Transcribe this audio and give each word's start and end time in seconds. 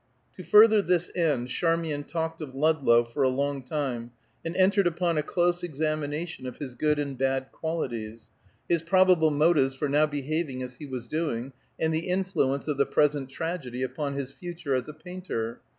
To 0.35 0.41
further 0.43 0.81
this 0.81 1.11
end 1.13 1.49
Charmian 1.49 2.03
talked 2.03 2.41
of 2.41 2.55
Ludlow 2.55 3.03
for 3.03 3.21
a 3.21 3.29
long 3.29 3.61
time, 3.61 4.09
and 4.43 4.55
entered 4.55 4.87
upon 4.87 5.15
a 5.15 5.21
close 5.21 5.61
examination 5.61 6.47
of 6.47 6.57
his 6.57 6.73
good 6.73 6.97
and 6.97 7.15
bad 7.15 7.51
qualities; 7.51 8.31
his 8.67 8.81
probable 8.81 9.29
motives 9.29 9.75
for 9.75 9.87
now 9.87 10.07
behaving 10.07 10.63
as 10.63 10.77
he 10.77 10.87
was 10.87 11.07
doing, 11.07 11.53
and 11.79 11.93
the 11.93 12.09
influence 12.09 12.67
of 12.67 12.79
the 12.79 12.87
present 12.87 13.29
tragedy 13.29 13.83
upon 13.83 14.15
his 14.15 14.31
future 14.31 14.73
as 14.73 14.89
a 14.89 14.93
painter. 14.95 15.61